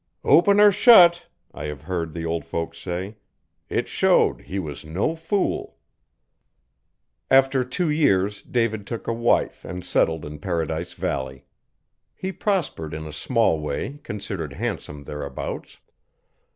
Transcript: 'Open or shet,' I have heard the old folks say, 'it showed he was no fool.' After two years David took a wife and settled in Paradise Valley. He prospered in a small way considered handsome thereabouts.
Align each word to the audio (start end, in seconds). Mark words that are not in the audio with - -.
'Open 0.23 0.59
or 0.59 0.71
shet,' 0.71 1.27
I 1.53 1.65
have 1.65 1.83
heard 1.83 2.11
the 2.13 2.25
old 2.25 2.43
folks 2.43 2.79
say, 2.79 3.17
'it 3.69 3.87
showed 3.87 4.41
he 4.41 4.57
was 4.57 4.83
no 4.83 5.15
fool.' 5.15 5.77
After 7.29 7.63
two 7.63 7.87
years 7.87 8.41
David 8.41 8.87
took 8.87 9.05
a 9.07 9.13
wife 9.13 9.63
and 9.63 9.85
settled 9.85 10.25
in 10.25 10.39
Paradise 10.39 10.93
Valley. 10.93 11.45
He 12.15 12.31
prospered 12.31 12.95
in 12.95 13.05
a 13.05 13.13
small 13.13 13.59
way 13.59 13.99
considered 14.01 14.53
handsome 14.53 15.03
thereabouts. 15.03 15.77